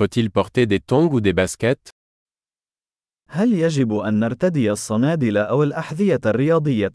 Faut-il 0.00 0.30
porter 0.30 0.64
des 0.64 0.80
tongs 0.80 1.12
ou 1.12 1.20
des 1.20 1.34
baskets 1.34 1.90
هل 3.28 3.52
يجب 3.52 3.92
أن 3.96 4.20
نرتدي 4.20 4.70
الصنادل 4.70 5.36
أو 5.36 5.62
الأحذية 5.62 6.20
الرياضية؟ 6.26 6.88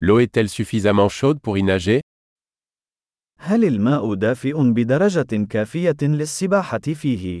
L'eau 0.00 0.20
est-elle 0.20 0.48
suffisamment 0.48 1.10
chaude 1.20 1.38
pour 1.40 1.58
y 1.58 1.62
nager 1.62 2.00
هل 3.38 3.64
الماء 3.64 4.14
دافئ 4.14 4.54
بدرجة 4.74 5.46
كافية 5.50 5.96
للسباحة 6.02 6.78
فيه؟ 6.94 7.40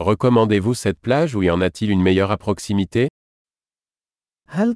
Recommandez-vous 0.00 0.74
cette 0.74 1.00
plage 1.00 1.34
ou 1.34 1.42
y 1.42 1.50
en 1.50 1.60
a-t-il 1.60 1.90
une 1.90 2.00
meilleure 2.00 2.30
à 2.30 2.36
proximité 2.36 3.08
Il 4.54 4.74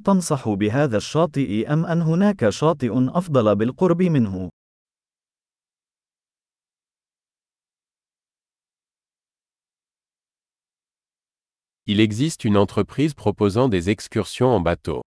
existe 12.01 12.43
une 12.43 12.57
entreprise 12.57 13.13
proposant 13.13 13.69
des 13.69 13.89
excursions 13.89 14.49
en 14.49 14.59
bateau. 14.59 15.01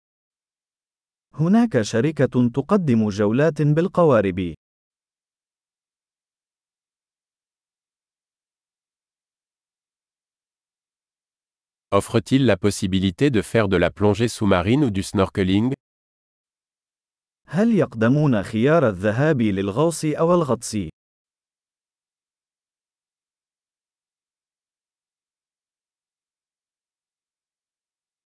offre-t-il 11.93 12.47
la 12.47 12.57
possibilité 12.57 13.31
de 13.31 13.43
faire 13.43 13.69
de 13.69 13.77
la 13.77 13.91
plongée 13.93 14.27
sous-marine 14.29 14.85
ou 14.85 14.91
du 14.91 15.05
snorkeling 15.05 15.73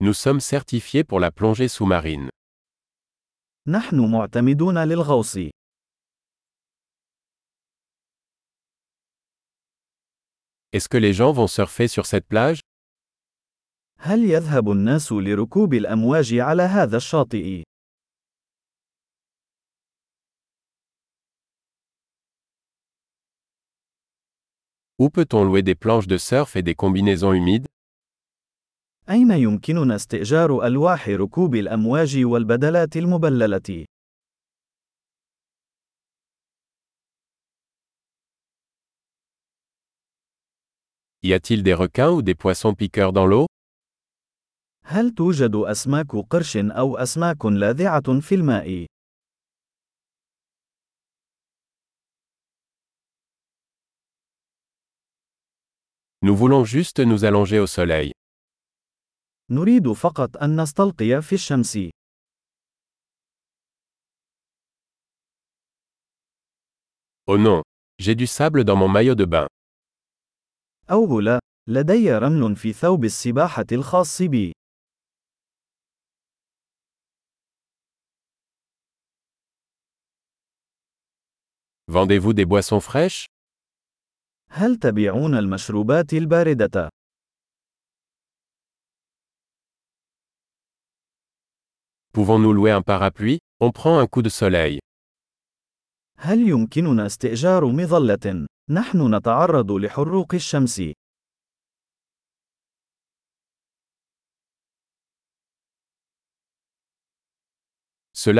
Nous 0.01 0.13
sommes 0.15 0.39
certifiés 0.39 1.03
pour 1.03 1.19
la 1.19 1.29
plongée 1.29 1.67
sous-marine. 1.67 2.29
Est-ce 10.73 10.89
que 10.89 10.97
les 10.97 11.13
gens 11.13 11.31
vont 11.31 11.47
surfer 11.47 11.87
sur 11.87 12.07
cette 12.07 12.25
plage 12.27 12.61
هل 14.03 14.23
يذهب 14.23 14.71
الناس 14.71 15.11
لركوب 15.11 15.73
الأمواج 15.73 16.33
على 16.35 16.63
هذا 16.63 16.97
الشاطئ؟ 16.97 17.63
Où 25.01 25.09
peut-on 25.09 25.43
louer 25.43 25.61
des 25.63 25.75
planches 25.75 26.07
de 26.07 26.17
surf 26.17 26.55
et 26.55 26.63
des 26.63 26.73
combinaisons 26.75 27.33
humides 27.33 27.65
أين 29.09 29.31
يمكننا 29.31 29.95
استئجار 29.95 30.67
ألواح 30.67 31.07
ركوب 31.09 31.55
الأمواج 31.55 32.17
والبدلات 32.23 32.97
المبللة؟ 32.97 33.85
Y 41.23 41.33
a-t-il 41.33 41.61
des 41.63 41.75
requins 41.75 42.09
ou 42.09 42.23
des 42.23 42.33
poissons 42.35 42.73
piqueurs 42.73 43.13
dans 43.13 43.27
l'eau 43.27 43.45
هل 44.93 45.09
توجد 45.09 45.55
أسماك 45.55 46.11
قرش 46.29 46.57
أو 46.57 46.97
أسماك 46.97 47.45
لاذعة 47.45 48.19
في 48.21 48.35
الماء؟ 48.35 48.85
Nous 56.25 56.35
voulons 56.35 56.65
juste 56.65 56.99
nous 56.99 57.23
allonger 57.23 57.59
au 57.59 57.67
soleil. 57.67 58.11
نريد 59.51 59.91
فقط 59.93 60.37
أن 60.37 60.61
نستلقي 60.61 61.21
في 61.21 61.35
الشمس. 61.35 61.77
Oh 67.27 67.37
non, 67.37 67.61
j'ai 67.99 68.15
du 68.15 68.27
sable 68.27 68.65
dans 68.65 68.75
mon 68.75 68.89
maillot 68.89 69.15
de 69.15 69.25
bain. 69.25 69.47
أوه 70.91 71.21
لا، 71.21 71.39
لدي 71.69 72.11
رمل 72.13 72.55
في 72.55 72.73
ثوب 72.73 73.03
السباحة 73.05 73.65
الخاص 73.73 74.21
بي. 74.21 74.51
Vendez-vous 81.97 82.31
des 82.33 82.45
boissons 82.45 82.79
fraîches 82.79 83.25
pouvons 84.57 85.35
Pouvons-nous 92.13 92.53
louer 92.53 92.71
un 92.71 92.81
parapluie 92.81 93.39
On 93.59 93.71
prend 93.73 93.99
un 93.99 94.07
coup 94.07 94.21
de 94.21 94.29
soleil. 94.29 94.79
Cela 96.25 97.59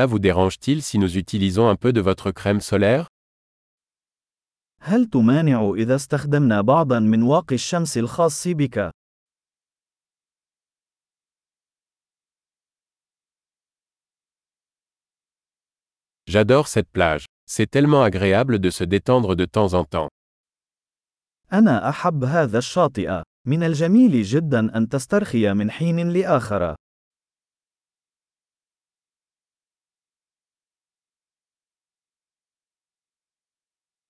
vous 0.06 0.20
dérange-t-il 0.20 0.82
si 0.84 0.98
nous 1.00 1.18
utilisons 1.18 1.68
un 1.68 1.76
peu 1.76 1.92
de 1.92 2.00
votre 2.00 2.32
crème 2.32 2.62
solaire 2.62 3.08
هل 4.84 5.06
تمانع 5.06 5.72
إذا 5.76 5.96
استخدمنا 5.96 6.62
بعضا 6.62 7.00
من 7.00 7.22
واقي 7.24 7.56
الشمس 7.56 7.98
الخاص 7.98 8.48
بك؟ 8.48 8.92
J'adore 16.34 16.68
cette 16.76 16.92
plage. 16.94 17.26
C'est 17.48 17.70
tellement 17.70 18.02
agréable 18.04 18.58
de 18.58 18.70
se 18.72 18.84
détendre 18.86 19.36
de 19.36 19.46
temps 19.46 19.74
en 19.74 19.84
temps. 19.86 20.10
أنا 21.54 21.90
أحب 21.90 22.24
هذا 22.24 22.58
الشاطئ. 22.58 23.22
من 23.48 23.64
الجميل 23.64 24.24
جدا 24.24 24.78
أن 24.78 24.90
تسترخي 24.90 25.54
من 25.54 25.72
حين 25.72 26.10
لآخر. 26.10 26.76